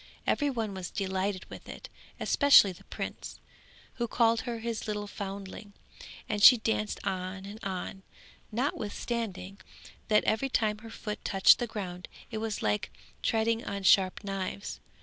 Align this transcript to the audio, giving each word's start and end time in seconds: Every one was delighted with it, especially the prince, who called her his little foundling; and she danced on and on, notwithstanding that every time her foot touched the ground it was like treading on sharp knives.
Every 0.25 0.49
one 0.49 0.73
was 0.73 0.89
delighted 0.89 1.47
with 1.47 1.69
it, 1.69 1.87
especially 2.19 2.71
the 2.71 2.85
prince, 2.85 3.39
who 3.97 4.07
called 4.07 4.41
her 4.41 4.57
his 4.57 4.87
little 4.87 5.05
foundling; 5.05 5.73
and 6.27 6.41
she 6.41 6.57
danced 6.57 6.99
on 7.05 7.45
and 7.45 7.63
on, 7.63 8.01
notwithstanding 8.51 9.59
that 10.07 10.23
every 10.23 10.49
time 10.49 10.79
her 10.79 10.89
foot 10.89 11.23
touched 11.23 11.59
the 11.59 11.67
ground 11.67 12.07
it 12.31 12.39
was 12.39 12.63
like 12.63 12.91
treading 13.21 13.63
on 13.63 13.83
sharp 13.83 14.23
knives. 14.23 14.79